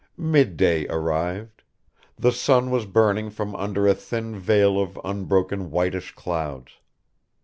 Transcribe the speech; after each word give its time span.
Midday 0.17 0.87
arrived. 0.87 1.61
The 2.17 2.31
sun 2.31 2.71
was 2.71 2.87
burning 2.87 3.29
from 3.29 3.55
under 3.55 3.87
a 3.87 3.93
thin 3.93 4.35
veil 4.35 4.81
of 4.81 4.99
unbroken 5.05 5.69
whitish 5.69 6.15
clouds. 6.15 6.71